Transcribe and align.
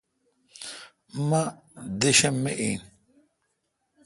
مہ 1.27 1.41
دیشم 1.99 2.35
می 2.43 2.51
این۔ 2.61 2.79